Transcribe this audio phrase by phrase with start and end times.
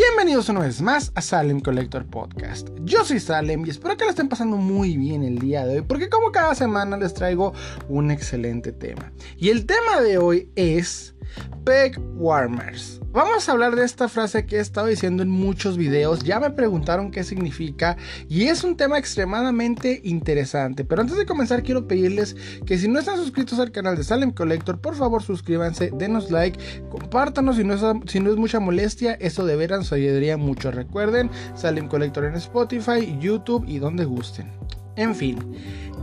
[0.00, 2.68] Bienvenidos una vez más a Salem Collector Podcast.
[2.82, 5.82] Yo soy Salem y espero que la estén pasando muy bien el día de hoy
[5.82, 7.52] porque como cada semana les traigo
[7.88, 9.12] un excelente tema.
[9.38, 11.16] Y el tema de hoy es
[11.64, 13.00] Peg Warmers.
[13.12, 16.24] Vamos a hablar de esta frase que he estado diciendo en muchos videos.
[16.24, 17.96] Ya me preguntaron qué significa
[18.28, 20.84] y es un tema extremadamente interesante.
[20.84, 22.36] Pero antes de comenzar quiero pedirles
[22.66, 26.58] que si no están suscritos al canal de Salem Collector, por favor suscríbanse, denos like,
[26.90, 29.14] compártanos si no es, mucha molestia.
[29.14, 30.70] Eso de veras ayudaría mucho.
[30.70, 34.50] Recuerden, Salem Collector en Spotify, YouTube y donde gusten.
[34.96, 35.38] En fin.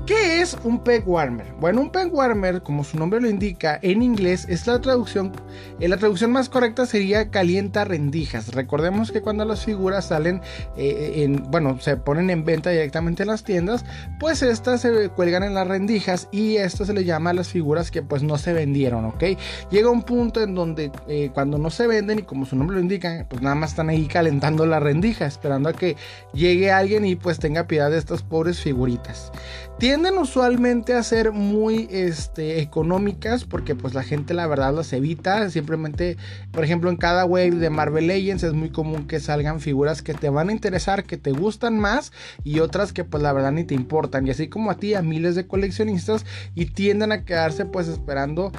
[0.06, 1.48] ¿Qué es un peg warmer?
[1.60, 5.32] Bueno, un peg warmer, como su nombre lo indica, en inglés es la traducción,
[5.80, 8.54] eh, la traducción más correcta sería calienta rendijas.
[8.54, 10.42] Recordemos que cuando las figuras salen,
[10.78, 13.84] eh, en, bueno, se ponen en venta directamente en las tiendas,
[14.20, 17.90] pues estas se cuelgan en las rendijas y esto se le llama a las figuras
[17.90, 19.24] que pues no se vendieron, ¿ok?
[19.72, 22.82] Llega un punto en donde eh, cuando no se venden y como su nombre lo
[22.84, 25.96] indica, pues nada más están ahí calentando la rendija, esperando a que
[26.32, 29.32] llegue alguien y pues tenga piedad de estas pobres figuritas
[29.78, 35.50] tienden usualmente a ser muy este, económicas porque pues la gente la verdad las evita.
[35.50, 36.18] Simplemente,
[36.52, 40.14] por ejemplo, en cada wave de Marvel Legends es muy común que salgan figuras que
[40.14, 43.64] te van a interesar, que te gustan más y otras que pues la verdad ni
[43.64, 44.26] te importan.
[44.28, 48.52] Y así como a ti, a miles de coleccionistas y tienden a quedarse pues esperando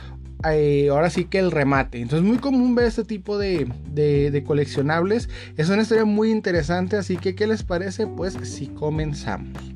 [0.45, 2.01] eh, ahora sí que el remate.
[2.01, 5.31] Entonces muy común ver este tipo de, de, de, coleccionables.
[5.57, 8.07] Es una historia muy interesante, así que ¿qué les parece?
[8.07, 9.76] Pues si comenzamos.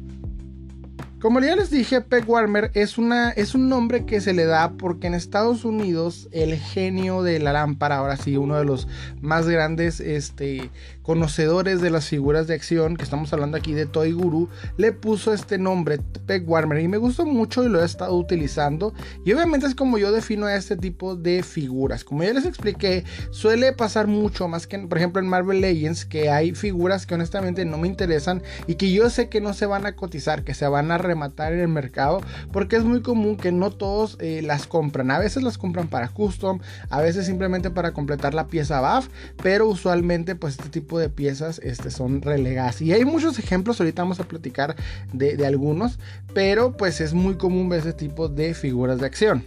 [1.20, 4.72] Como ya les dije, Peg Warmer es, una, es un nombre que se le da
[4.78, 8.88] porque en Estados Unidos el genio de la lámpara, ahora sí, uno de los
[9.20, 10.70] más grandes este,
[11.02, 15.34] conocedores de las figuras de acción, que estamos hablando aquí de Toy Guru, le puso
[15.34, 18.94] este nombre, Peg Warmer, y me gustó mucho y lo he estado utilizando.
[19.24, 22.02] Y obviamente es como yo defino a este tipo de figuras.
[22.02, 26.30] Como ya les expliqué, suele pasar mucho más que, por ejemplo, en Marvel Legends, que
[26.30, 29.84] hay figuras que honestamente no me interesan y que yo sé que no se van
[29.84, 32.20] a cotizar, que se van a rematar en el mercado,
[32.52, 35.10] porque es muy común que no todos eh, las compran.
[35.10, 39.08] A veces las compran para custom, a veces simplemente para completar la pieza BAF,
[39.42, 42.80] pero usualmente pues este tipo de piezas este, son relegadas.
[42.80, 44.76] Y hay muchos ejemplos, ahorita vamos a platicar
[45.12, 45.98] de, de algunos,
[46.34, 49.44] pero pues es muy común ver ese tipo de figuras de acción.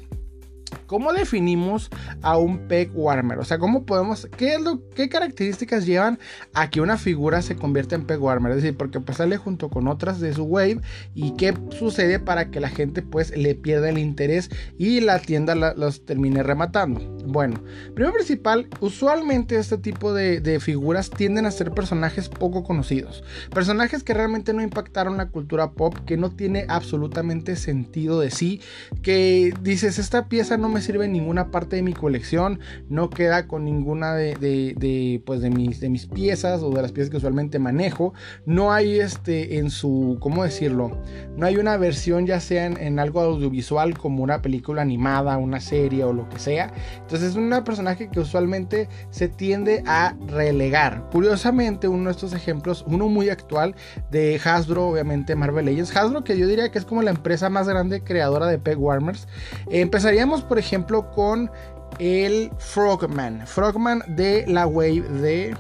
[0.86, 1.90] ¿Cómo definimos
[2.22, 3.40] a un peg warmer?
[3.40, 6.20] O sea, ¿cómo podemos, qué, es lo, qué características llevan
[6.54, 8.52] a que una figura se convierta en peg warmer?
[8.52, 10.82] Es decir, porque pues sale junto con otras de su wave
[11.14, 15.56] y qué sucede para que la gente pues le pierda el interés y la tienda
[15.56, 17.02] los termine rematando.
[17.26, 17.62] Bueno,
[17.94, 23.24] primero principal, usualmente este tipo de, de figuras tienden a ser personajes poco conocidos.
[23.54, 28.62] Personajes que realmente no impactaron la cultura pop, que no tiene absolutamente sentido de sí,
[29.02, 33.48] que dices, esta pieza no me sirve en ninguna parte de mi colección, no queda
[33.48, 37.18] con ninguna de, de, pues de, mis, de mis piezas o de las piezas que
[37.18, 38.14] usualmente manejo.
[38.46, 40.98] No hay este en su, ¿cómo decirlo?
[41.36, 46.06] No hay una versión ya sea en, algo audiovisual como una película animada, una serie
[46.06, 46.72] o lo que sea.
[47.02, 51.10] Entonces es un personaje que usualmente se tiende a relegar.
[51.12, 53.76] Curiosamente, uno de estos ejemplos, uno muy actual
[54.12, 55.94] de Hasbro, obviamente Marvel Legends.
[55.94, 59.28] Hasbro que yo diría que es como la empresa más grande creadora de Peg Warmers.
[59.70, 61.50] empezaríamos por ejemplo con
[61.98, 63.48] el Frogman.
[63.48, 65.58] Frogman de la wave de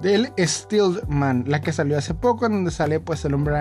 [0.00, 3.58] del Steelman, la que salió hace poco, en donde sale pues el hombre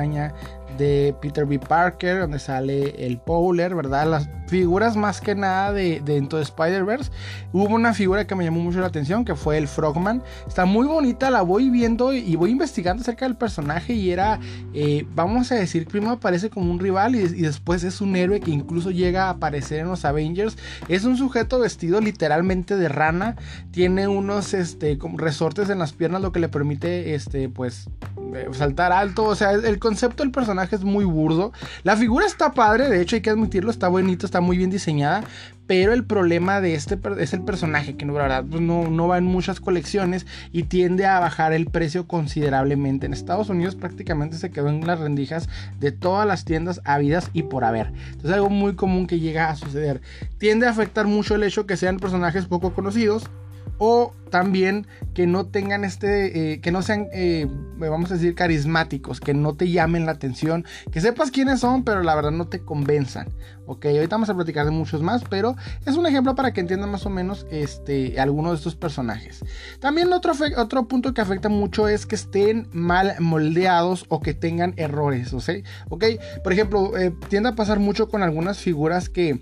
[0.77, 1.59] de Peter B.
[1.59, 4.07] Parker, donde sale el Powler, ¿verdad?
[4.09, 7.11] Las figuras más que nada de, dentro de Spider-Verse.
[7.51, 10.21] Hubo una figura que me llamó mucho la atención, que fue el Frogman.
[10.47, 14.39] Está muy bonita, la voy viendo y voy investigando acerca del personaje y era,
[14.73, 18.51] eh, vamos a decir, primero aparece como un rival y, después es un héroe que
[18.51, 20.57] incluso llega a aparecer en los Avengers.
[20.87, 23.35] Es un sujeto vestido literalmente de rana,
[23.71, 27.89] tiene unos este, resortes en las piernas, lo que le permite, este, pues,
[28.35, 29.23] eh, saltar alto.
[29.23, 31.51] O sea, el concepto del personaje es muy burdo.
[31.83, 35.23] La figura está padre, de hecho hay que admitirlo, está bonito, está muy bien diseñada.
[35.65, 39.61] Pero el problema de este es el personaje, que pues no, no va en muchas
[39.61, 43.05] colecciones y tiende a bajar el precio considerablemente.
[43.05, 45.47] En Estados Unidos prácticamente se quedó en las rendijas
[45.79, 47.93] de todas las tiendas habidas y por haber.
[48.07, 50.01] Entonces algo muy común que llega a suceder.
[50.37, 53.29] Tiende a afectar mucho el hecho que sean personajes poco conocidos
[53.77, 57.47] o también que no tengan este, eh, que no sean, eh,
[57.77, 62.01] vamos a decir, carismáticos, que no te llamen la atención, que sepas quiénes son, pero
[62.01, 63.27] la verdad no te convenzan.
[63.67, 66.89] Ok, ahorita vamos a platicar de muchos más, pero es un ejemplo para que entiendan
[66.89, 69.45] más o menos este, algunos de estos personajes.
[69.79, 74.73] También otro, otro punto que afecta mucho es que estén mal moldeados o que tengan
[74.77, 76.05] errores, ¿ok?
[76.43, 79.41] Por ejemplo, eh, tiende a pasar mucho con algunas figuras que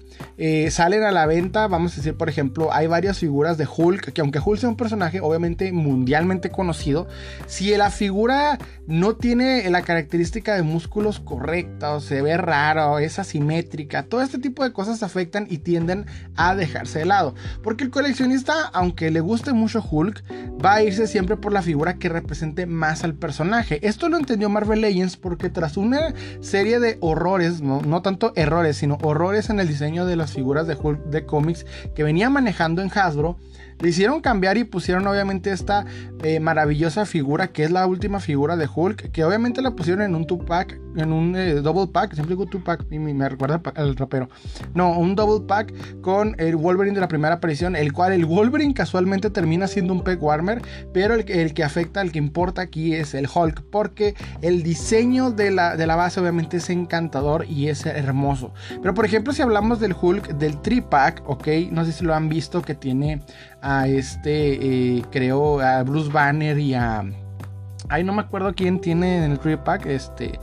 [0.69, 4.19] salen a la venta, vamos a decir, por ejemplo, hay varias figuras de Hulk, que
[4.21, 7.07] aunque Hulk sea un personaje, obviamente mundialmente conocido,
[7.45, 8.57] si la figura
[8.87, 14.39] no tiene la característica de músculos correcta, o se ve raro, es asimétrica, todo este
[14.39, 17.35] tipo de cosas afectan y tienden a dejarse de lado.
[17.61, 20.23] Porque el coleccionista, aunque le guste mucho Hulk,
[20.63, 23.85] va a irse siempre por la figura que represente más al personaje.
[23.87, 28.77] Esto lo entendió Marvel Legends porque tras una serie de horrores, no, no tanto errores,
[28.77, 32.81] sino horrores en el diseño de las figuras de Hulk de cómics que venía manejando
[32.81, 33.37] en Hasbro,
[33.81, 35.85] le hicieron cambiar y pusieron obviamente esta
[36.23, 40.15] eh, maravillosa figura que es la última figura de Hulk, que obviamente la pusieron en
[40.15, 44.29] un two-pack, en un eh, double pack, siempre digo two-pack y me, recuerda al rapero.
[44.73, 48.73] No, un double pack con el Wolverine de la primera aparición, el cual el Wolverine
[48.73, 50.61] casualmente termina siendo un peg warmer,
[50.93, 55.51] pero el, que afecta, el que importa aquí es el Hulk, porque el diseño de
[55.51, 58.53] la, de la base obviamente es encantador y es hermoso.
[58.81, 62.29] Pero por ejemplo, si hablamos del Hulk del tri-pack, ok, no sé si lo han
[62.29, 63.21] visto que tiene
[63.61, 67.03] a este, eh, creo, a Bruce Banner y a...
[67.89, 70.39] Ay, no me acuerdo quién tiene en el Tree Pack, este...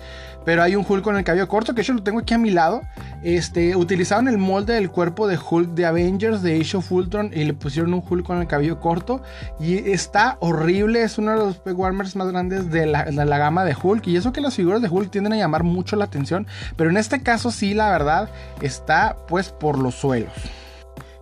[0.48, 2.48] Pero hay un Hulk con el cabello corto, que yo lo tengo aquí a mi
[2.48, 2.80] lado.
[3.22, 7.44] Este, utilizaron el molde del cuerpo de Hulk de Avengers de Age of Ultron y
[7.44, 9.20] le pusieron un Hulk con el cabello corto.
[9.60, 13.66] Y está horrible, es uno de los warmers más grandes de la, de la, gama
[13.66, 14.06] de Hulk.
[14.06, 16.46] Y eso que las figuras de Hulk tienden a llamar mucho la atención.
[16.76, 18.30] Pero en este caso sí, la verdad,
[18.62, 20.32] está pues por los suelos.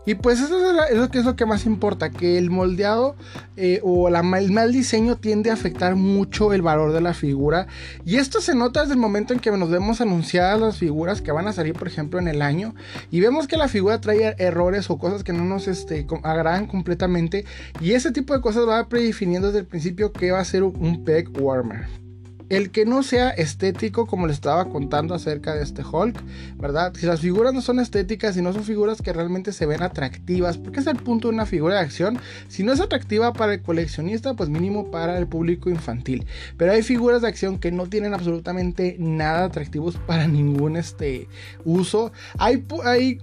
[0.07, 0.57] Y pues eso
[0.89, 3.17] es lo que es lo que más importa, que el moldeado
[3.57, 7.67] eh, o la, el mal diseño tiende a afectar mucho el valor de la figura.
[8.05, 11.33] Y esto se nota desde el momento en que nos vemos anunciadas las figuras que
[11.33, 12.75] van a salir, por ejemplo, en el año.
[13.11, 17.45] Y vemos que la figura trae errores o cosas que no nos este, agradan completamente.
[17.81, 21.05] Y ese tipo de cosas va predefiniendo desde el principio que va a ser un
[21.05, 22.06] peg warmer
[22.49, 26.23] el que no sea estético, como les estaba contando acerca de este Hulk,
[26.57, 26.93] ¿verdad?
[26.95, 30.57] Si las figuras no son estéticas y no son figuras que realmente se ven atractivas,
[30.59, 32.19] porque es el punto de una figura de acción.
[32.49, 36.27] Si no es atractiva para el coleccionista, pues mínimo para el público infantil.
[36.57, 41.29] Pero hay figuras de acción que no tienen absolutamente nada atractivos para ningún este,
[41.65, 42.13] uso.
[42.39, 42.65] Hay,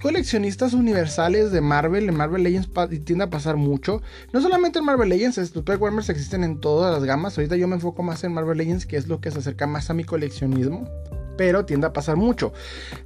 [0.02, 2.70] coleccionistas universales de Marvel, en Marvel Legends
[3.06, 4.02] tiende a pasar mucho.
[4.32, 7.38] No solamente en Marvel Legends, los Warmers existen en todas las gamas.
[7.38, 9.90] Ahorita yo me enfoco más en Marvel Legends, que es lo que se acerca más
[9.90, 10.88] a mi coleccionismo
[11.38, 12.54] pero tiende a pasar mucho.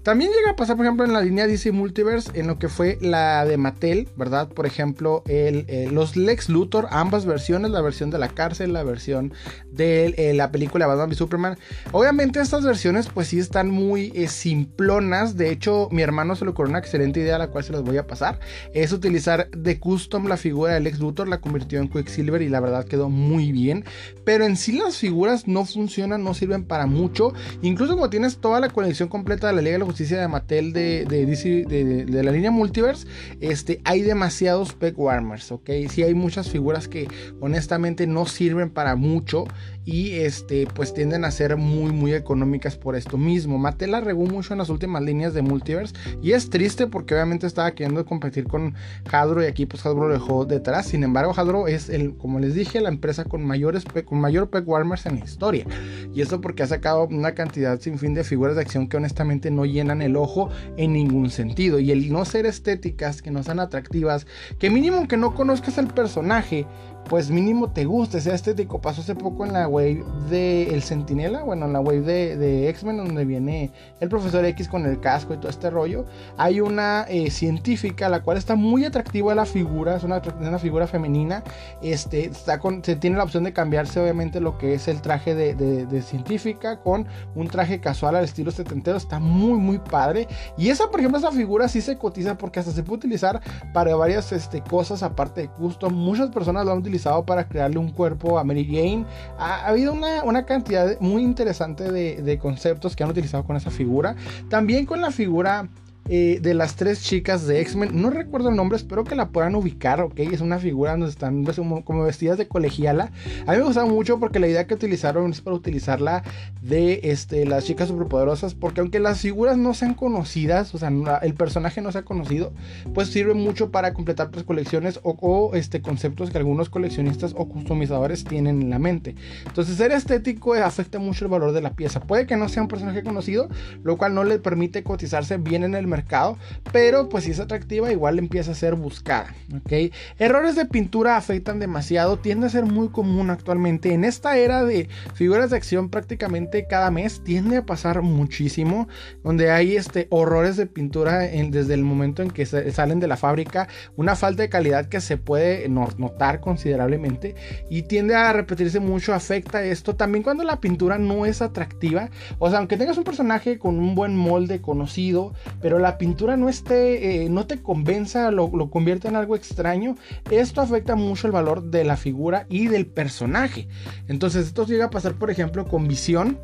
[0.04, 2.98] También llega a pasar, por ejemplo, en la línea DC Multiverse, en lo que fue
[3.02, 4.50] la de Mattel, ¿verdad?
[4.50, 9.34] Por ejemplo, eh, los Lex Luthor, ambas versiones, la versión de la cárcel, la versión
[9.72, 11.58] de eh, la película Batman y Superman.
[11.92, 16.52] Obviamente estas versiones pues sí están muy eh, simplonas, de hecho mi hermano se le
[16.52, 18.40] ocurrió una excelente idea, la cual se las voy a pasar,
[18.74, 22.60] es utilizar de custom la figura de Lex Luthor, la convirtió en Quicksilver y la
[22.60, 23.86] verdad quedó muy bien,
[24.24, 28.60] pero en sí las figuras no funcionan, no sirven para mucho, incluso como tienes toda
[28.60, 32.50] la colección completa de la Liga de la Justicia de Mattel de, de, la línea
[32.50, 33.06] Multiverse,
[33.42, 35.69] este, hay demasiados peg warmers, ¿ok?
[35.88, 37.08] Sí hay muchas figuras que
[37.42, 39.46] honestamente no sirven para mucho
[39.88, 43.57] y este pues tienden a ser muy muy económicas por esto mismo.
[43.57, 47.72] Mattel regó mucho en las últimas líneas de Multiverse y es triste porque obviamente estaba
[47.72, 48.75] queriendo competir con
[49.10, 50.88] Hadro y aquí pues Hadro lo dejó detrás.
[50.88, 54.68] Sin embargo, Hadro es el como les dije la empresa con mayores con mayor peg
[54.68, 55.66] warmers en la historia.
[56.13, 59.51] Y esto porque ha sacado una cantidad sin fin de figuras de acción que honestamente
[59.51, 63.62] no llenan el ojo en ningún sentido y el no ser estéticas, que no sean
[63.62, 64.28] atractivas,
[64.59, 66.66] que mínimo que no conozcas al personaje
[67.09, 68.80] pues mínimo te guste, sea estético.
[68.80, 72.97] Pasó hace poco en la wave de El Centinela, bueno, en la wave de, X-Men,
[72.97, 76.06] donde viene el profesor X con el casco y todo este rollo.
[76.37, 80.19] Hay una eh, científica, la cual está muy atractiva la figura, es una,
[80.59, 81.44] figura femenina.
[81.81, 85.33] Este, está con, se tiene la opción de cambiarse, obviamente, lo que es el traje
[85.33, 88.97] de, de, científica con un traje casual al estilo setentero.
[88.97, 90.28] Está muy, muy padre.
[90.57, 93.42] Y esa, por ejemplo, esa figura sí se cotiza porque hasta se puede utilizar
[93.73, 95.94] para varias este, cosas aparte de custom.
[95.94, 99.06] Muchas personas lo han utilizado para crearle un cuerpo a Mary Jane.
[99.37, 103.71] Ha, habido una, una, cantidad muy interesante de, de conceptos que han utilizado con esa
[103.71, 104.16] figura.
[104.49, 105.68] También con la figura
[106.09, 108.02] eh, de las tres chicas de X-Men.
[108.02, 110.19] No recuerdo el nombre, espero que la puedan ubicar, ¿ok?
[110.19, 113.11] Es una figura donde están pues, como vestidas de colegiala.
[113.45, 116.23] A mí me gustaba mucho porque la idea que utilizaron es para utilizarla
[116.61, 118.54] de este, las chicas superpoderosas.
[118.54, 122.54] Porque aunque las figuras no sean conocidas, o sea, el personaje no sea conocido,
[122.94, 128.23] pues sirve mucho para completar las colecciones o, este, conceptos que algunos coleccionistas o customizadores
[128.23, 129.16] tienen en la mente.
[129.45, 131.99] Entonces, ser estético afecta mucho el valor de la pieza.
[131.99, 133.49] Puede que no sea un personaje conocido,
[133.83, 136.37] lo cual no le permite cotizarse bien en el mercado mercado,
[136.71, 139.94] pero pues si es atractiva igual empieza a ser buscada, ¿ok?
[140.19, 143.94] Errores de pintura afectan demasiado, tiende a ser muy común actualmente.
[143.94, 148.87] En esta era de figuras de acción prácticamente cada mes tiende a pasar muchísimo,
[149.23, 153.68] donde hay este, horrores de pintura desde el momento en que salen de la fábrica,
[153.95, 157.35] una falta de calidad que se puede notar considerablemente
[157.69, 162.49] y tiende a repetirse mucho, afecta esto también cuando la pintura no es atractiva, o
[162.49, 167.24] sea, aunque tengas un personaje con un buen molde conocido, pero la pintura no esté,
[167.24, 169.96] eh, no te convenza, lo, convierte en algo extraño,
[170.30, 173.68] esto afecta mucho el valor de la figura y del personaje.
[174.08, 176.38] Entonces esto llega a pasar, por ejemplo, con Visión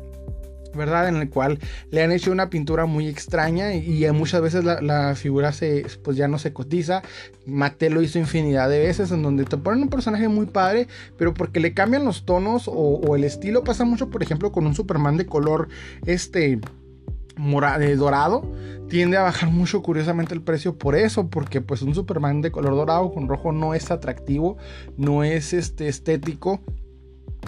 [0.74, 1.08] ¿verdad?
[1.08, 1.58] En el cual
[1.90, 6.28] le han hecho una pintura muy extraña y, muchas veces la, figura se, pues ya
[6.28, 7.02] no se cotiza.
[7.46, 11.34] Mattel lo hizo infinidad de veces en donde te ponen un personaje muy padre, pero
[11.34, 15.16] porque le cambian los tonos o, el estilo pasa mucho, por ejemplo, con un Superman
[15.16, 15.68] de color
[16.06, 16.58] este
[17.96, 18.50] dorado
[18.88, 22.74] tiende a bajar mucho curiosamente el precio por eso, porque pues un Superman de color
[22.74, 24.56] dorado con rojo no es atractivo,
[24.96, 26.60] no es este estético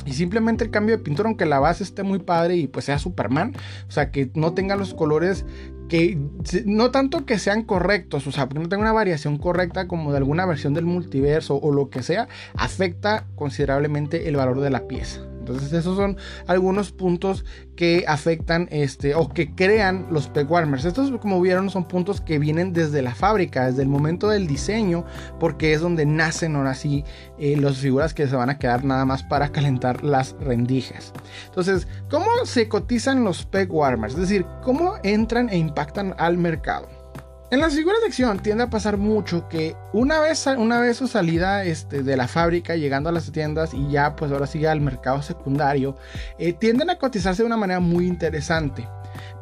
[0.04, 2.98] y simplemente el cambio de pintura, aunque la base esté muy padre y pues sea
[2.98, 3.54] Superman,
[3.88, 5.46] o sea, que no tenga los colores
[5.88, 6.18] que
[6.64, 10.18] no tanto que sean correctos, o sea, que no tenga una variación correcta como de
[10.18, 15.20] alguna versión del multiverso o lo que sea, afecta considerablemente el valor de la pieza.
[15.46, 17.44] Entonces esos son algunos puntos
[17.76, 20.84] que afectan este o que crean los peg warmers.
[20.84, 25.04] Estos como vieron son puntos que vienen desde la fábrica, desde el momento del diseño,
[25.38, 27.04] porque es donde nacen ahora sí
[27.38, 31.12] eh, las figuras que se van a quedar nada más para calentar las rendijas.
[31.46, 34.14] Entonces, ¿cómo se cotizan los peg warmers?
[34.14, 36.95] Es decir, ¿cómo entran e impactan al mercado?
[37.48, 41.06] En las figuras de acción tiende a pasar mucho que una vez, una vez su
[41.06, 44.80] salida este, de la fábrica, llegando a las tiendas y ya pues ahora sigue al
[44.80, 45.96] mercado secundario,
[46.40, 48.88] eh, tienden a cotizarse de una manera muy interesante.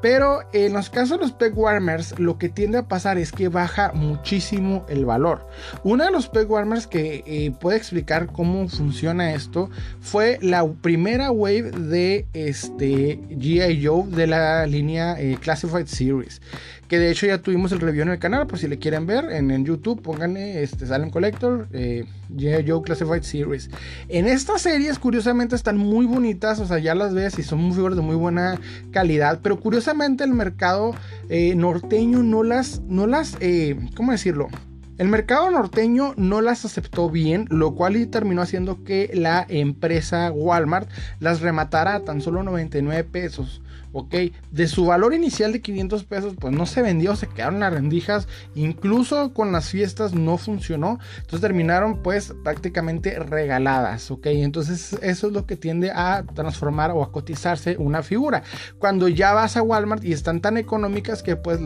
[0.03, 3.49] Pero en los casos de los peg warmers, lo que tiende a pasar es que
[3.49, 5.47] baja muchísimo el valor.
[5.83, 9.71] Uno de los peg warmers que eh, puede explicar cómo funciona esto
[10.01, 13.83] fue la primera wave de este G.I.
[13.83, 16.43] Joe de la línea eh, Classified Series
[16.88, 19.31] que de hecho ya tuvimos el review en el canal, por si le quieren ver,
[19.31, 22.05] en, YouTube, pónganle este, Salem Collector, eh,
[22.38, 23.71] Joe Classified Series.
[24.09, 27.75] En estas series, curiosamente, están muy bonitas, o sea, ya las ves y son muy
[27.75, 28.59] figuras de muy buena
[28.91, 30.95] calidad, pero curiosamente el mercado
[31.29, 34.49] eh, norteño no las, no las, eh, ¿cómo decirlo?
[34.97, 40.89] El mercado norteño no las aceptó bien, lo cual terminó haciendo que la empresa Walmart
[41.19, 43.61] las rematara a tan solo 99 pesos
[43.95, 44.15] ok,
[44.51, 48.27] de su valor inicial de 500 pesos, pues no se vendió, se quedaron las rendijas,
[48.57, 55.33] incluso con las fiestas no funcionó, entonces terminaron pues prácticamente regaladas, ok, entonces eso es
[55.33, 58.43] lo que tiende a transformar o a cotizarse una figura.
[58.79, 61.61] Cuando ya vas a Walmart y están tan económicas que pues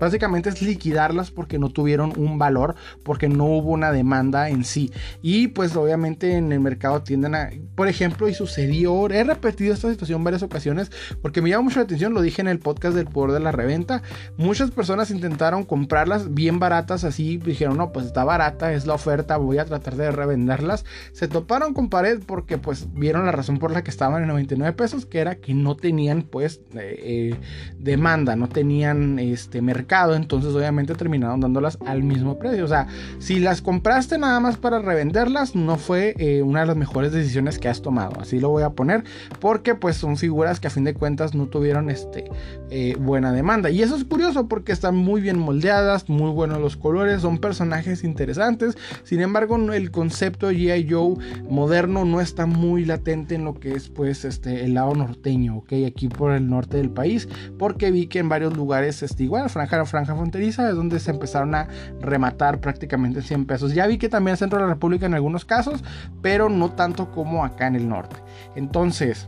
[0.00, 4.92] básicamente es liquidarlas porque no tuvieron un valor, porque no hubo una demanda en sí.
[5.22, 9.90] Y pues obviamente en el mercado tienden a, por ejemplo, y sucedió, he repetido esta
[9.90, 10.90] situación varias ocasiones,
[11.22, 13.52] porque me llama mucho la atención, lo dije en el podcast del poder de la
[13.52, 14.02] reventa.
[14.36, 19.36] Muchas personas intentaron comprarlas bien baratas, así dijeron, no, pues está barata, es la oferta,
[19.36, 20.84] voy a tratar de revenderlas.
[21.12, 24.72] Se toparon con pared porque pues vieron la razón por la que estaban en 99
[24.74, 27.34] pesos, que era que no tenían pues eh, eh,
[27.78, 32.64] demanda, no tenían este mercado, entonces obviamente terminaron dándolas al mismo precio.
[32.64, 32.86] O sea,
[33.18, 37.58] si las compraste nada más para revenderlas, no fue eh, una de las mejores decisiones
[37.58, 38.20] que has tomado.
[38.20, 39.04] Así lo voy a poner,
[39.40, 42.24] porque pues son figuras que a fin de cuentas no tuvieron este,
[42.70, 43.70] eh, buena demanda.
[43.70, 48.04] Y eso es curioso porque están muy bien moldeadas, muy buenos los colores, son personajes
[48.04, 48.76] interesantes.
[49.04, 50.88] Sin embargo, el concepto G.I.
[50.90, 51.16] Joe
[51.48, 55.72] moderno no está muy latente en lo que es pues este, el lado norteño, ok,
[55.86, 59.84] aquí por el norte del país, porque vi que en varios lugares, este, igual, franja,
[59.84, 61.68] franja fronteriza, es donde se empezaron a
[62.22, 63.74] rematar prácticamente 100 pesos.
[63.74, 65.82] Ya vi que también en Centro de la República en algunos casos,
[66.20, 68.16] pero no tanto como acá en el norte.
[68.54, 69.26] Entonces,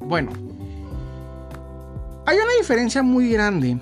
[0.00, 0.32] bueno,
[2.26, 3.78] hay una diferencia muy grande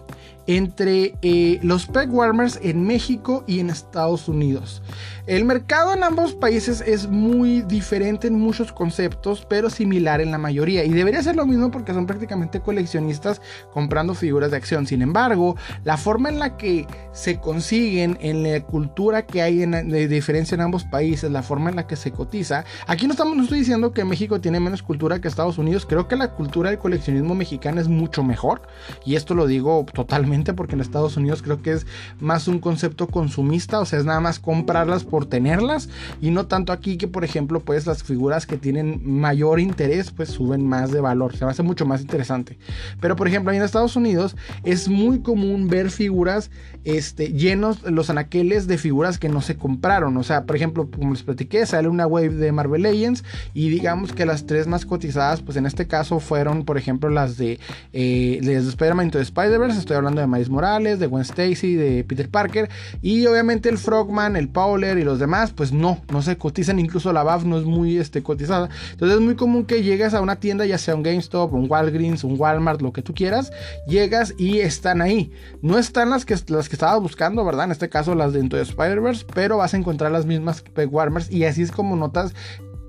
[0.47, 4.83] entre eh, los peg warmers en México y en Estados Unidos.
[5.31, 10.39] El mercado en ambos países es muy diferente en muchos conceptos, pero similar en la
[10.39, 10.83] mayoría.
[10.83, 13.41] Y debería ser lo mismo porque son prácticamente coleccionistas
[13.73, 14.89] comprando figuras de acción.
[14.89, 20.09] Sin embargo, la forma en la que se consiguen, en la cultura que hay de
[20.09, 22.65] diferencia en ambos países, la forma en la que se cotiza.
[22.89, 25.87] Aquí no, estamos, no estoy diciendo que México tiene menos cultura que Estados Unidos.
[25.89, 28.63] Creo que la cultura del coleccionismo mexicano es mucho mejor.
[29.05, 31.87] Y esto lo digo totalmente porque en Estados Unidos creo que es
[32.19, 35.89] más un concepto consumista, o sea, es nada más comprarlas por tenerlas
[36.21, 40.31] y no tanto aquí que por ejemplo pues las figuras que tienen mayor interés pues
[40.31, 42.59] suben más de valor, se me hace mucho más interesante.
[43.01, 46.51] Pero por ejemplo, ahí en Estados Unidos es muy común ver figuras
[46.85, 51.13] este, llenos los anaqueles de figuras que no se compraron, o sea, por ejemplo, como
[51.13, 53.25] les platiqué, sale una wave de Marvel Legends
[53.55, 57.37] y digamos que las tres más cotizadas pues en este caso fueron por ejemplo las
[57.37, 57.59] de,
[57.93, 62.29] eh, de Spider-Man de Spider-Verse, estoy hablando de Miles Morales, de Gwen Stacy, de Peter
[62.29, 62.69] Parker
[63.03, 67.13] y obviamente el Frogman, el Powler y los demás pues no, no se cotizan, incluso
[67.13, 70.37] la BAF no es muy este, cotizada, entonces es muy común que llegues a una
[70.37, 73.53] tienda, ya sea un GameStop, un Walgreens, un Walmart, lo que tú quieras,
[73.87, 77.67] llegas y están ahí, no están las que, las que estabas buscando, ¿verdad?
[77.67, 81.45] En este caso las de Into Spider-Verse, pero vas a encontrar las mismas Warmers y
[81.45, 82.35] así es como notas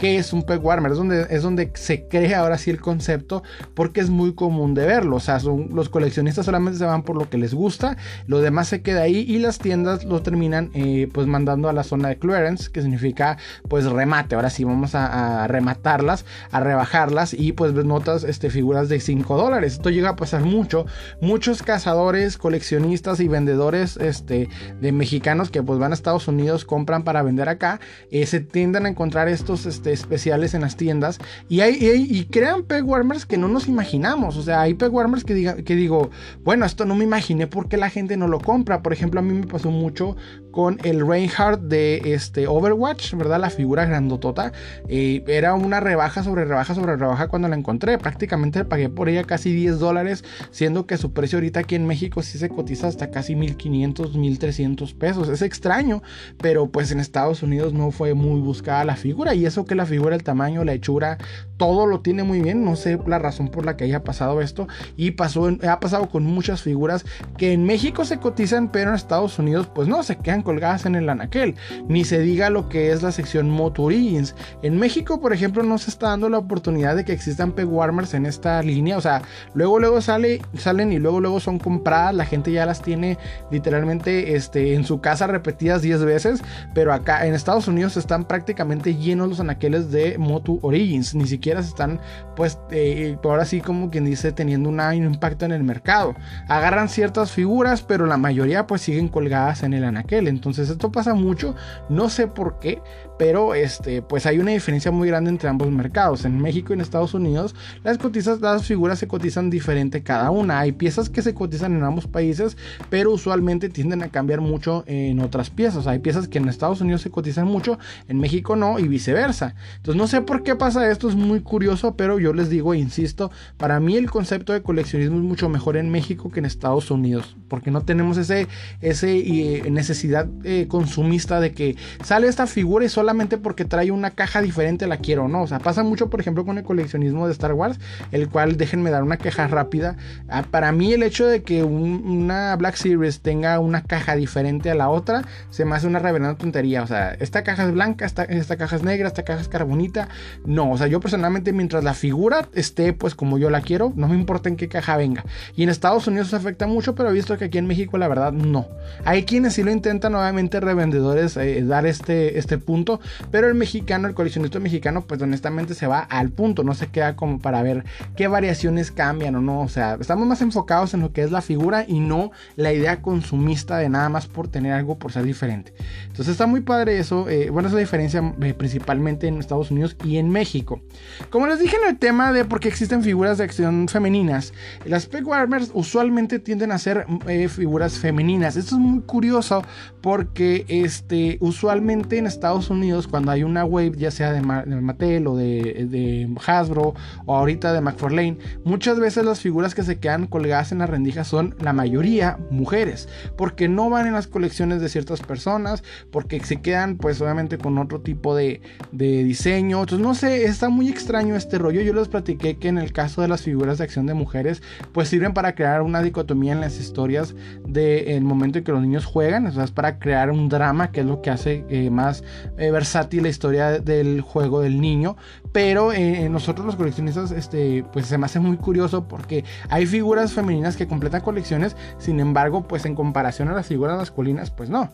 [0.02, 0.92] qué es un peg warmer.
[0.92, 3.44] Es donde, es donde se crea ahora sí el concepto
[3.76, 5.18] porque es muy común de verlo.
[5.18, 8.68] O sea, son, los coleccionistas solamente se van por lo que les gusta, lo demás
[8.68, 12.18] se queda ahí y las tiendas lo terminan eh, pues mandando a la zona de
[12.18, 13.38] clearance, que significa
[13.70, 14.34] pues remate.
[14.34, 19.74] Ahora sí vamos a, rematarlas, a rebajarlas y pues notas este, figuras de 5 dólares.
[19.74, 20.88] Esto llega a pasar mucho.
[21.22, 27.04] Muchos cazadores, coleccionistas y vendedores este, de mexicanos que pues van a Estados Unidos, compran
[27.04, 27.80] para vender acá,
[28.10, 29.68] eh, se tienden a encontrar estos...
[29.68, 31.20] Este, especiales en las tiendas
[31.50, 34.38] y, hay, y, crean peg warmers que no nos imaginamos.
[34.38, 36.10] O sea, hay peg warmers que, diga, que digo,
[36.44, 38.82] bueno, esto no me imaginé porque la gente no lo compra.
[38.82, 40.16] Por ejemplo, a mí me pasó mucho
[40.52, 43.40] con el Reinhardt de este Overwatch, ¿verdad?
[43.40, 44.52] La figura grandotota.
[44.88, 47.98] Eh, era una rebaja sobre rebaja sobre rebaja cuando la encontré.
[47.98, 52.22] Prácticamente pagué por ella casi 10 dólares, siendo que su precio ahorita aquí en México
[52.22, 55.30] sí se cotiza hasta casi 1500, 1300 pesos.
[55.30, 56.02] Es extraño,
[56.38, 59.81] pero pues en Estados Unidos no fue muy buscada la figura y eso que la
[59.86, 61.18] figura, el tamaño, la hechura,
[61.58, 62.64] todo lo tiene muy bien.
[62.64, 66.24] No sé la razón por la que haya pasado esto y pasó, ha pasado con
[66.24, 67.06] muchas figuras
[67.38, 70.96] que en México se cotizan, pero en Estados Unidos pues no, se quedan colgadas en
[70.96, 71.56] el anaquel.
[71.88, 74.36] Ni se diga lo que es la sección Moto Origins.
[74.62, 78.14] En México, por ejemplo, no se está dando la oportunidad de que existan peg warmers
[78.14, 78.98] en esta línea.
[78.98, 79.22] O sea,
[79.54, 82.14] luego, luego sale, salen y luego, luego son compradas.
[82.16, 83.18] La gente ya las tiene
[83.52, 86.44] literalmente este, en su casa repetidas 10 veces.
[86.74, 91.16] Pero acá en Estados Unidos están prácticamente llenos los anaqueles de Moto Origins.
[91.16, 92.00] Ni siquiera se están,
[92.36, 96.16] pues, eh, ahora sí, como quien dice, teniendo un impacto en el mercado.
[96.48, 100.28] Agarran ciertas figuras, pero la mayoría, pues, siguen colgadas en el anaquel.
[100.28, 101.56] Entonces esto pasa mucho,
[101.90, 102.82] no sé por qué,
[103.22, 106.26] pero este, pues hay una diferencia muy grande entre ambos mercados.
[106.26, 107.54] En México y en Estados Unidos
[107.84, 110.58] las, cotizas, las figuras se cotizan diferente cada una.
[110.58, 112.58] Hay piezas que se cotizan en ambos países,
[112.90, 115.86] pero usualmente tienden a cambiar mucho en otras piezas.
[115.86, 119.54] Hay piezas que en Estados Unidos se cotizan mucho, en México no y viceversa.
[119.76, 122.80] Entonces no sé por qué pasa esto, es muy curioso, pero yo les digo, e
[122.80, 126.90] insisto, para mí el concepto de coleccionismo es mucho mejor en México que en Estados
[126.90, 128.48] Unidos, porque no tenemos ese,
[128.82, 134.12] ese eh, necesidad eh, consumista de que sale esta figura y solamente porque trae una
[134.12, 135.44] caja diferente la quiero, ¿no?
[135.44, 137.80] O sea, pasa mucho, por ejemplo, con el coleccionismo de Star Wars,
[138.12, 139.98] el cual, déjenme dar una queja rápida.
[140.30, 144.76] Ah, para mí, el hecho de que una Black Series tenga una caja diferente a
[144.76, 146.84] la otra, se me hace una reverenda tontería.
[146.84, 150.08] O sea, esta caja es blanca, esta, esta caja es negra, esta caja es carbonita.
[150.46, 154.08] No, o sea, yo personalmente, mientras la figura esté, pues como yo la quiero, no
[154.08, 155.26] me importa en qué caja venga.
[155.56, 158.08] Y en Estados Unidos se afecta mucho, pero he visto que aquí en México, la
[158.08, 158.68] verdad, no.
[159.06, 163.01] Hay quienes sí lo intentan, obviamente, revendedores, eh, dar este, este punto,
[163.32, 167.16] pero el mexicano, el coleccionista mexicano, pues honestamente se va al punto, no se queda
[167.16, 167.86] como para ver
[168.16, 169.62] qué variaciones cambian o no.
[169.62, 173.02] O sea, estamos más enfocados en lo que es la figura y no la idea
[173.02, 175.74] consumista de nada más por tener algo por ser diferente.
[176.08, 177.30] Entonces está muy padre eso.
[177.30, 180.82] Eh, bueno, esa diferencia eh, principalmente en Estados Unidos y en México.
[181.30, 184.54] Como les dije en el tema de por qué existen figuras de acción femeninas,
[184.86, 188.56] las peg warmers usualmente tienden a ser eh, figuras femeninas.
[188.56, 189.64] Esto es muy curioso
[190.02, 195.36] porque este, usualmente en Estados Unidos cuando hay una wave, ya sea de, Mattel o
[195.36, 200.80] de, Hasbro o ahorita de McFarlane, muchas veces las figuras que se quedan colgadas en
[200.80, 205.84] la rendija son la mayoría mujeres, porque no van en las colecciones de ciertas personas,
[206.12, 209.82] porque se quedan pues obviamente con otro tipo de, diseño.
[209.82, 211.82] Entonces no sé, está muy extraño este rollo.
[211.82, 215.08] Yo les platiqué que en el caso de las figuras de acción de mujeres, pues
[215.08, 219.46] sirven para crear una dicotomía en las historias del momento en que los niños juegan,
[219.46, 222.24] o sea, es para crear un drama, que es lo que hace eh, más
[222.58, 225.18] eh, versátil la historia del juego del niño,
[225.52, 230.34] pero eh, nosotros los coleccionistas, este, pues se me hace muy curioso porque hay figuras
[230.34, 234.90] femeninas que completan colecciones, sin embargo, pues en comparación a las figuras masculinas, pues no.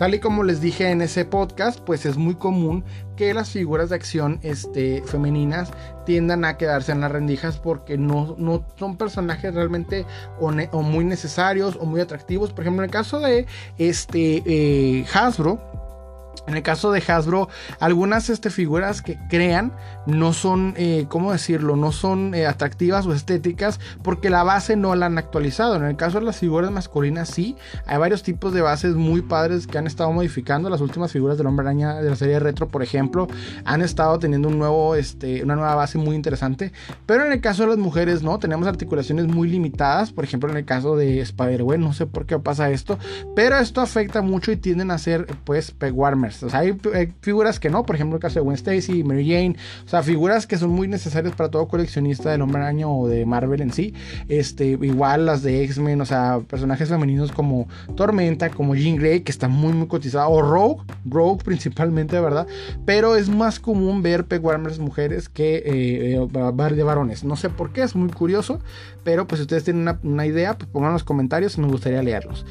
[0.00, 2.84] Tal y como les dije en ese podcast, pues es muy común
[3.16, 5.70] que las figuras de acción este, femeninas
[6.06, 10.06] tiendan a quedarse en las rendijas porque no, no son personajes realmente
[10.40, 12.50] o, muy necesarios o muy atractivos.
[12.50, 13.44] Por ejemplo, en el caso de
[13.76, 15.60] este, eh, Hasbro,
[16.46, 19.72] en el caso de Hasbro, algunas este, figuras que crean
[20.06, 21.76] no son, eh, ¿cómo decirlo?
[21.76, 25.76] No son eh, atractivas o estéticas porque la base no la han actualizado.
[25.76, 27.56] En el caso de las figuras masculinas, sí.
[27.86, 30.70] Hay varios tipos de bases muy padres que han estado modificando.
[30.70, 33.28] Las últimas figuras del Hombre Araña de la serie Retro, por ejemplo,
[33.64, 36.72] han estado teniendo un nuevo, este, una nueva base muy interesante.
[37.06, 38.38] Pero en el caso de las mujeres, no.
[38.38, 40.12] Tenemos articulaciones muy limitadas.
[40.12, 42.98] Por ejemplo, en el caso de Spider-Man, no sé por qué pasa esto.
[43.36, 45.70] Pero esto afecta mucho y tienden a ser, pues,
[46.20, 46.78] pegwarmers o sea, hay,
[47.20, 50.46] figuras que no, por ejemplo, el caso de Gwen Stacy, Mary Jane, o sea, figuras
[50.46, 53.94] que son muy necesarias para todo coleccionista del Hombre Araña o de Marvel en sí.
[54.28, 59.32] Este, igual las de X-Men, o sea, personajes femeninos como Tormenta, como Jean Grey, que
[59.32, 62.46] está muy, muy cotizada, o Rogue, Rogue principalmente, ¿verdad?
[62.84, 67.24] Pero es más común ver Peg Warmers mujeres que eh, eh de varones.
[67.24, 68.60] No sé por qué, es muy curioso,
[69.04, 72.02] pero pues si ustedes tienen una, una idea, pues pongan en los comentarios, me gustaría
[72.02, 72.44] leerlos.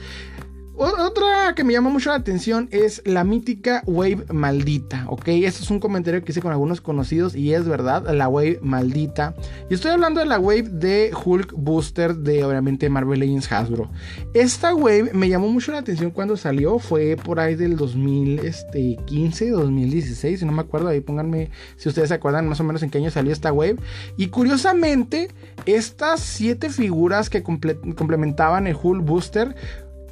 [0.81, 5.27] Otra que me llama mucho la atención es la mítica Wave maldita, ¿ok?
[5.27, 9.35] Este es un comentario que hice con algunos conocidos y es verdad, la Wave maldita.
[9.69, 13.91] Y estoy hablando de la Wave de Hulk Booster de obviamente Marvel Legends Hasbro.
[14.33, 20.23] Esta Wave me llamó mucho la atención cuando salió, fue por ahí del 2015, 2016,
[20.23, 22.89] este, si no me acuerdo, ahí pónganme si ustedes se acuerdan más o menos en
[22.89, 23.75] qué año salió esta Wave.
[24.15, 25.27] Y curiosamente,
[25.65, 29.57] estas siete figuras que complementaban el Hulk Booster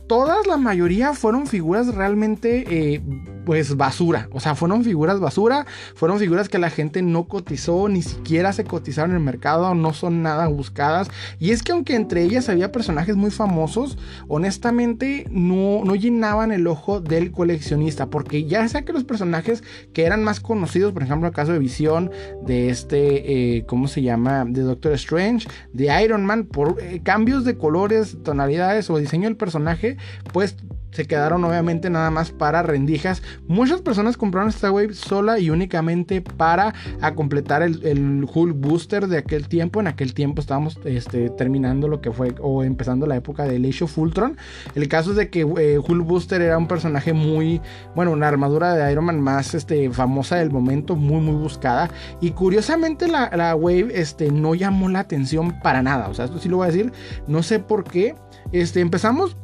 [0.08, 3.02] todas, la mayoría fueron figuras realmente, eh,
[3.48, 4.28] pues basura.
[4.34, 8.66] O sea, fueron figuras basura, fueron figuras que la gente no cotizó, ni siquiera se
[8.66, 11.08] cotizaron en el mercado, no son nada buscadas.
[11.40, 16.68] Y es que aunque entre ellas había personajes muy famosos, honestamente no, no llenaban el
[16.68, 18.10] ojo del coleccionista.
[18.10, 21.60] Porque ya sea que los personajes que eran más conocidos, por ejemplo, el caso de
[21.60, 22.12] Visión,
[22.46, 24.44] de este, eh, ¿cómo se llama?
[24.44, 29.38] De Doctor Strange, de Iron Man, por eh, cambios de colores, tonalidades o diseño del
[29.38, 29.96] personaje,
[30.34, 30.58] pues
[30.92, 33.22] se quedaron obviamente nada más para rendijas.
[33.48, 39.08] Muchas personas compraron esta wave sola y únicamente para a completar el, el, Hulk Booster
[39.08, 39.80] de aquel tiempo.
[39.80, 43.84] En aquel tiempo estábamos este, terminando lo que fue o empezando la época de Age
[43.84, 44.38] of Ultron.
[44.76, 47.62] El caso es de que eh, Hulk Booster era un personaje muy,
[47.96, 51.90] bueno, una armadura de Iron Man más este, famosa del momento, muy muy buscada.
[52.22, 56.08] Y curiosamente la, la wave este, no llamó la atención para nada.
[56.08, 56.92] O sea, esto sí lo voy a decir.
[57.28, 58.16] No sé por qué.
[58.52, 59.36] Este, empezamos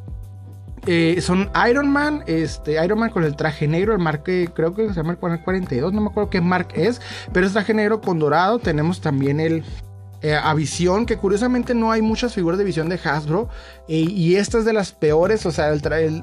[0.86, 4.88] eh, son Iron Man, este, Iron Man con el traje negro, el Mark, creo que
[4.88, 7.00] se llama el 42, no me acuerdo qué Mark es,
[7.32, 8.58] pero es traje negro con dorado.
[8.58, 9.64] Tenemos también el
[10.24, 13.50] eh, a visión, que curiosamente no hay muchas figuras de visión de Hasbro.
[13.86, 15.70] y esta es de las peores, o sea,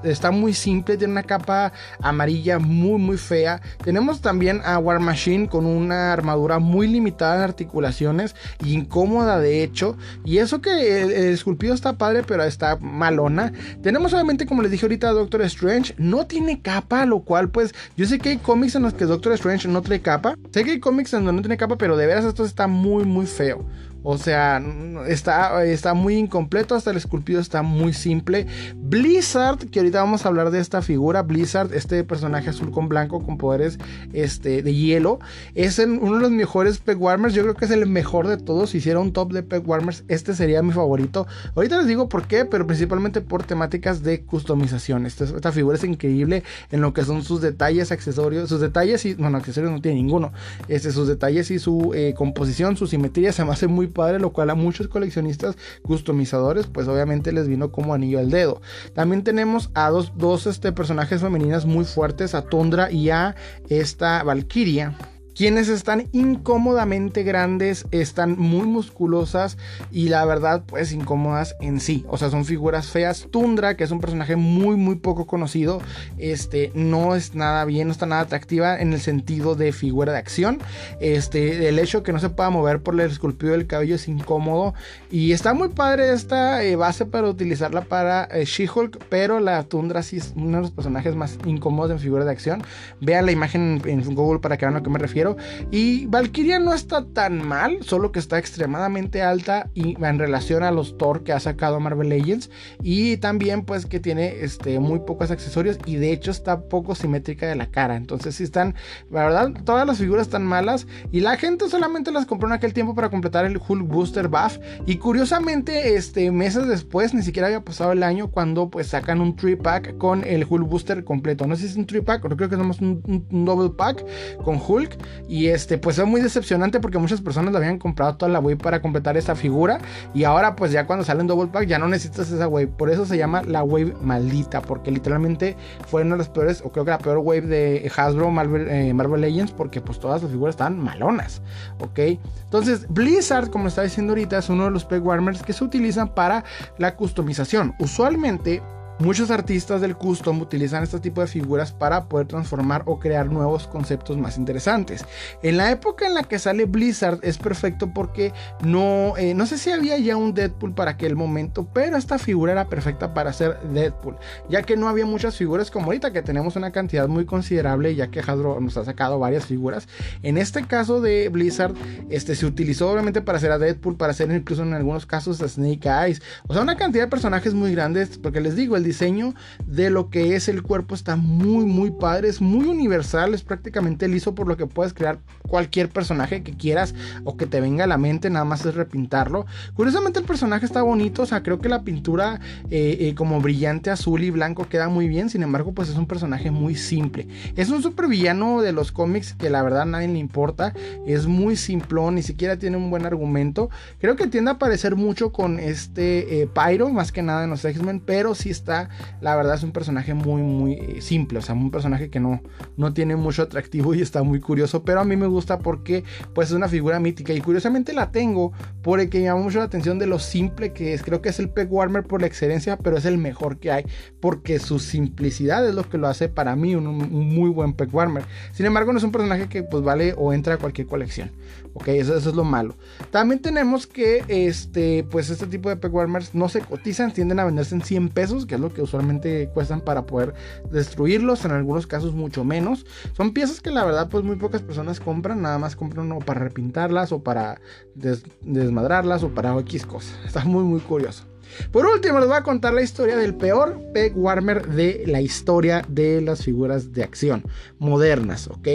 [0.03, 3.61] está muy simple, tiene una capa amarilla muy, muy fea.
[3.83, 8.35] Tenemos también a War Machine con una armadura muy limitada en articulaciones,
[8.65, 9.95] incómoda de hecho.
[10.25, 13.53] Y eso que el, esculpido está padre, pero está malona.
[13.83, 18.07] Tenemos obviamente, como les dije ahorita, Doctor Strange, no tiene capa, lo cual pues yo
[18.07, 20.33] sé que hay cómics en los que Doctor Strange no trae capa.
[20.51, 23.05] Sé que hay cómics en donde no tiene capa, pero de veras esto está muy,
[23.05, 23.63] muy feo.
[24.03, 24.61] O sea,
[25.07, 28.47] está, está muy incompleto, hasta el esculpido está muy simple.
[28.75, 33.23] Blizzard, que ahorita vamos a hablar de esta figura, Blizzard, este personaje azul con blanco
[33.23, 33.77] con poderes
[34.13, 35.19] este, de hielo,
[35.53, 38.71] es uno de los mejores Peg Warmers, yo creo que es el mejor de todos.
[38.71, 41.27] Si hiciera un top de Peg Warmers, este sería mi favorito.
[41.55, 45.05] Ahorita les digo por qué, pero principalmente por temáticas de customización.
[45.05, 49.37] Esta, figura es increíble en lo que son sus detalles, accesorios, sus detalles y, bueno,
[49.37, 50.31] accesorios no tiene ninguno.
[50.67, 54.31] Este, sus detalles y su eh, composición, su simetría se me hace muy padre, lo
[54.31, 58.61] cual a muchos coleccionistas customizadores, pues obviamente les vino como anillo al dedo.
[58.93, 63.35] También tenemos a dos, dos este, personajes femeninas muy fuertes, a Tundra y a
[63.69, 64.95] esta Valkyria
[65.41, 69.57] quienes están incómodamente grandes, están muy musculosas
[69.91, 72.05] y la verdad pues incómodas en sí.
[72.09, 73.27] O sea, son figuras feas.
[73.31, 75.81] Tundra, que es un personaje muy muy poco conocido,
[76.19, 80.19] este no es nada bien, no está nada atractiva en el sentido de figura de
[80.19, 80.59] acción.
[80.99, 84.07] Este, el hecho de que no se pueda mover por el esculpido del cabello es
[84.07, 84.75] incómodo
[85.09, 90.03] y está muy padre esta eh, base para utilizarla para eh, She-Hulk, pero la Tundra
[90.03, 92.61] sí es uno de los personajes más incómodos en figura de acción.
[92.99, 95.30] Vean la imagen en Google para que vean a lo que me refiero
[95.71, 100.71] Y Valkyria no está tan mal, solo que está extremadamente alta y en relación a
[100.71, 102.49] los Thor que ha sacado Marvel Legends.
[102.81, 107.47] Y también pues que tiene este, muy pocos accesorios y de hecho está poco simétrica
[107.47, 107.95] de la cara.
[107.95, 108.75] Entonces si están,
[109.09, 112.73] la verdad, todas las figuras están malas y la gente solamente las compró en aquel
[112.73, 114.57] tiempo para completar el Hulk Booster Buff.
[114.85, 119.35] Y curiosamente, este, meses después, ni siquiera había pasado el año cuando pues sacan un
[119.35, 121.47] 3 pack con el Hulk Booster completo.
[121.47, 124.05] No sé si es un 3 pack, creo que es un, double pack
[124.43, 124.97] con Hulk.
[125.27, 128.57] Y este, pues fue muy decepcionante porque muchas personas la habían comprado toda la wave
[128.57, 129.79] para completar esta figura.
[130.13, 132.67] Y ahora pues ya cuando sale en double pack ya no necesitas esa wave.
[132.67, 134.61] Por eso se llama la wave maldita.
[134.61, 135.55] Porque literalmente
[135.87, 138.93] fue una de las peores, o creo que la peor wave de Hasbro Marvel, eh,
[138.93, 139.51] Marvel Legends.
[139.51, 141.41] Porque pues todas las figuras estaban malonas.
[141.79, 141.99] Ok.
[142.43, 146.13] Entonces Blizzard, como está diciendo ahorita, es uno de los peg warmers que se utilizan
[146.13, 146.43] para
[146.77, 147.73] la customización.
[147.79, 148.61] Usualmente
[149.01, 153.65] Muchos artistas del custom utilizan este tipo de figuras para poder transformar o crear nuevos
[153.65, 155.03] conceptos más interesantes.
[155.41, 158.31] En la época en la que sale Blizzard es perfecto porque
[158.63, 162.51] no, eh, no sé si había ya un Deadpool para aquel momento, pero esta figura
[162.51, 164.17] era perfecta para hacer Deadpool,
[164.49, 168.11] ya que no había muchas figuras como ahorita que tenemos una cantidad muy considerable, ya
[168.11, 169.87] que Hasbro nos ha sacado varias figuras.
[170.21, 171.73] En este caso de Blizzard,
[172.11, 175.47] este se utilizó obviamente para hacer a Deadpool, para hacer incluso en algunos casos a
[175.47, 179.33] Snake Eyes, o sea, una cantidad de personajes muy grandes, porque les digo, el diseño
[179.65, 182.27] de lo que es el cuerpo está muy, muy padre.
[182.27, 186.93] Es muy universal, es prácticamente liso por lo que puedes crear cualquier personaje que quieras
[187.23, 189.45] o que te venga a la mente, nada más es repintarlo.
[189.73, 193.89] Curiosamente el personaje está bonito, o sea, creo que la pintura eh, eh, como brillante
[193.89, 197.27] azul y blanco queda muy bien, sin embargo, pues es un personaje muy simple.
[197.55, 200.73] Es un super villano de los cómics que la verdad a nadie le importa,
[201.05, 203.69] es muy simplón, ni siquiera tiene un buen argumento.
[203.99, 207.63] Creo que tiende a parecer mucho con este eh, Pyro, más que nada en los
[207.63, 208.80] X-Men, pero sí está
[209.21, 212.41] la verdad es un personaje muy, muy eh, simple, o sea, un personaje que no,
[212.77, 216.49] no tiene mucho atractivo y está muy curioso, pero a mí me gusta porque pues
[216.49, 220.07] es una figura mítica y curiosamente la tengo porque me llama mucho la atención de
[220.07, 223.05] lo simple que es, creo que es el Peg Warmer por la excelencia, pero es
[223.05, 223.85] el mejor que hay
[224.19, 228.23] porque su simplicidad es lo que lo hace para mí un, muy buen Peg Warmer.
[228.51, 231.31] Sin embargo, no es un personaje que pues vale o entra a cualquier colección.
[231.73, 232.75] Ok, eso, es lo malo.
[233.11, 237.45] También tenemos que este, pues este tipo de Peg Warmers no se cotizan, tienden a
[237.45, 240.33] venderse en 100 pesos, que es lo que usualmente cuestan para poder
[240.69, 242.85] destruirlos, en algunos casos mucho menos.
[243.13, 246.41] Son piezas que la verdad pues muy pocas personas compran, nada más compran o para
[246.41, 247.61] repintarlas o para
[247.95, 250.19] desmadrarlas o para X cosas.
[250.25, 251.30] Está muy muy curioso.
[251.71, 255.83] Por último, les voy a contar la historia del peor peg warmer de la historia
[255.87, 257.43] de las figuras de acción
[257.79, 258.67] modernas, ¿ok?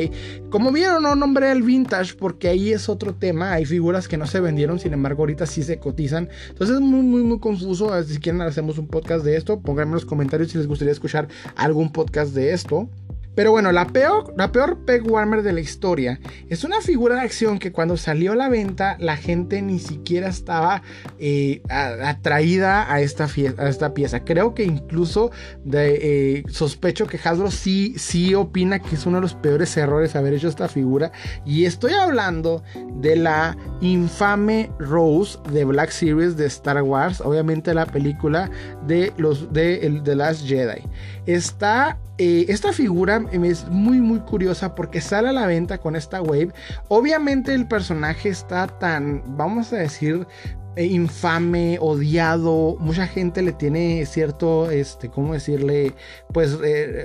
[0.50, 3.52] Como vieron, no nombré el vintage porque ahí es otro tema.
[3.52, 6.28] Hay figuras que no se vendieron, sin embargo, ahorita sí se cotizan.
[6.48, 8.02] Entonces es muy, muy, muy confuso.
[8.04, 9.60] Si quieren, hacemos un podcast de esto.
[9.60, 12.88] Pónganme en los comentarios si les gustaría escuchar algún podcast de esto.
[13.36, 16.18] Pero bueno, la peor, la peor peg warmer de la historia
[16.48, 20.28] es una figura de acción que cuando salió a la venta la gente ni siquiera
[20.28, 20.82] estaba
[21.18, 24.24] eh, atraída a esta, a esta pieza.
[24.24, 25.30] Creo que incluso
[25.64, 30.16] de, eh, sospecho que Hasbro sí, sí opina que es uno de los peores errores
[30.16, 31.12] haber hecho esta figura.
[31.44, 32.62] Y estoy hablando
[32.94, 38.50] de la infame Rose de Black Series de Star Wars, obviamente la película
[38.86, 40.82] de los de The Last Jedi.
[41.26, 46.22] Está eh, esta figura es muy muy curiosa porque sale a la venta con esta
[46.22, 46.50] wave.
[46.88, 50.26] Obviamente el personaje está tan, vamos a decir,
[50.84, 55.94] infame, odiado, mucha gente le tiene cierto, este, ¿cómo decirle?
[56.32, 57.04] Pues eh.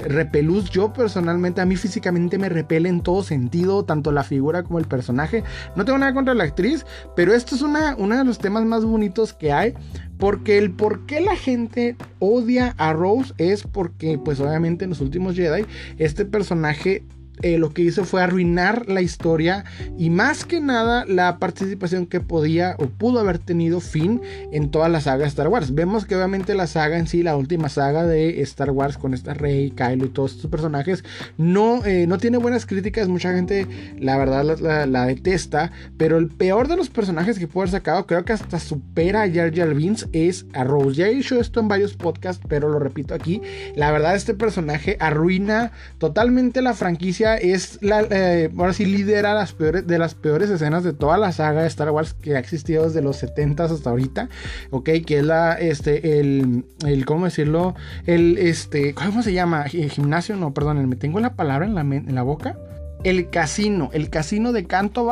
[0.71, 4.85] Yo personalmente, a mí físicamente me repele en todo sentido, tanto la figura como el
[4.85, 5.43] personaje.
[5.75, 8.83] No tengo nada contra la actriz, pero esto es una, uno de los temas más
[8.83, 9.73] bonitos que hay.
[10.17, 15.01] Porque el por qué la gente odia a Rose es porque, pues obviamente en los
[15.01, 15.65] últimos Jedi,
[15.97, 17.03] este personaje
[17.41, 19.65] eh, lo que hizo fue arruinar la historia
[19.97, 24.89] y más que nada la participación que podía o pudo haber tenido fin en toda
[24.89, 25.73] la saga de Star Wars.
[25.73, 29.33] Vemos que obviamente la saga en sí, la última saga de Star Wars con esta
[29.33, 31.03] Rey, Kylo y todos estos personajes,
[31.37, 33.07] no, eh, no tiene buenas críticas.
[33.07, 33.67] Mucha gente
[33.99, 38.25] la verdad la, detesta, pero el peor de los personajes que pudo haber sacado, creo
[38.25, 39.75] que hasta supera a Jar Jar
[40.11, 40.95] es a Rose.
[40.95, 43.41] Ya he dicho esto en varios podcasts, pero lo repito aquí.
[43.75, 49.53] La verdad, este personaje arruina totalmente la franquicia es la, eh, ahora sí lidera las
[49.53, 52.85] peores, de las peores escenas de toda la saga de Star Wars que ha existido
[52.85, 54.29] desde los 70 hasta ahorita,
[54.71, 57.75] ok, que es la, este, el, el, ¿cómo decirlo?
[58.05, 59.65] El, este, ¿cómo se llama?
[59.71, 60.35] ¿El gimnasio?
[60.35, 62.57] No, perdón, me tengo la palabra en la, en la boca.
[63.03, 65.11] El casino, el casino de Canto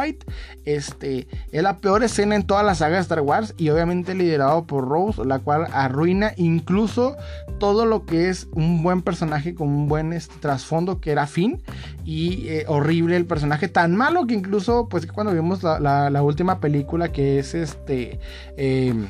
[0.65, 4.65] este, es la peor escena en toda la saga de Star Wars y obviamente liderado
[4.65, 7.15] por Rose, la cual arruina incluso
[7.59, 11.61] todo lo que es un buen personaje con un buen este, trasfondo que era Finn
[12.05, 17.11] y eh, horrible el personaje, tan malo que incluso pues cuando vimos la, última película
[17.11, 18.19] que es este...
[18.57, 19.07] Em,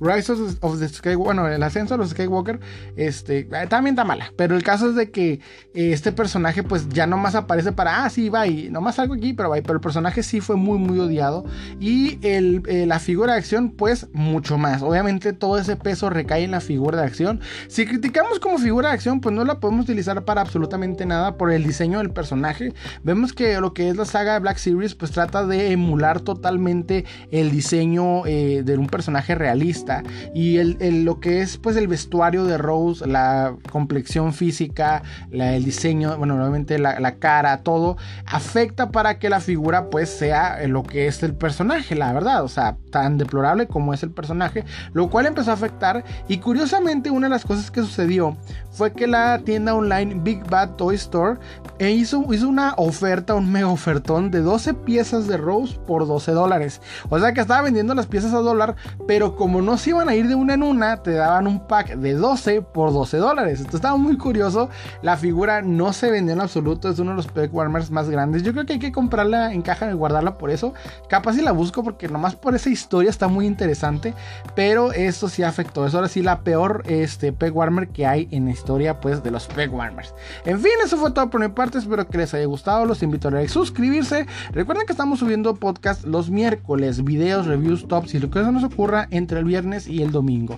[0.00, 2.60] Rise of the Skywalker, bueno, el ascenso de los Skywalker,
[2.96, 4.32] este, eh, también está mala.
[4.36, 8.10] Pero el caso es de que eh, este personaje, pues ya nomás aparece para, ah,
[8.10, 9.56] sí, va, y nomás algo aquí, pero va.
[9.56, 11.44] Pero el personaje sí fue muy, muy odiado.
[11.80, 14.82] Y el, eh, la figura de acción, pues mucho más.
[14.82, 17.40] Obviamente todo ese peso recae en la figura de acción.
[17.68, 21.50] Si criticamos como figura de acción, pues no la podemos utilizar para absolutamente nada por
[21.50, 22.74] el diseño del personaje.
[23.02, 27.04] Vemos que lo que es la saga de Black Series, pues trata de emular totalmente
[27.30, 29.85] el diseño de un personaje realista
[30.34, 36.16] y el, lo que es pues el vestuario de Rose, la complexión física, el diseño,
[36.18, 37.96] bueno, nuevamente la, cara, todo,
[38.26, 42.48] afecta para que la figura pues sea lo que es el personaje, la verdad, o
[42.48, 46.04] sea, tan deplorable como es el personaje, lo cual empezó a afectar.
[46.28, 48.36] Y curiosamente una de las cosas que sucedió
[48.70, 51.38] fue que la tienda online Big Bad Toy Store
[51.78, 56.32] e hizo, hizo una oferta, un mega ofertón de 12 piezas de Rose por 12
[56.32, 56.80] dólares.
[57.08, 60.14] O sea que estaba vendiendo las piezas a dólar, pero como no se iban a
[60.14, 63.60] ir de una en una, te daban un pack de 12 por 12 dólares.
[63.60, 64.68] Esto estaba muy curioso.
[65.02, 68.42] La figura no se vendió en absoluto, es uno de los pack warmers más grandes.
[68.42, 70.74] Yo creo que hay que comprarla en caja y guardarla por eso.
[71.08, 74.12] Capaz si la busco porque nomás por esa historia está muy interesante,
[74.54, 75.86] pero esto sí afectó.
[75.86, 79.30] Es ahora sí la peor este, pack warmer que hay en este historia pues de
[79.30, 80.12] los Peg Warmers.
[80.44, 83.28] En fin, eso fue todo por mi parte, espero que les haya gustado, los invito
[83.28, 84.26] a suscribirse.
[84.50, 88.64] Recuerden que estamos subiendo podcast los miércoles, videos, reviews, tops y lo que se nos
[88.64, 90.56] ocurra entre el viernes y el domingo.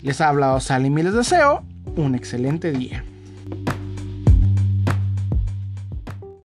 [0.00, 1.62] Les ha hablado Salim y les deseo
[1.96, 3.04] un excelente día.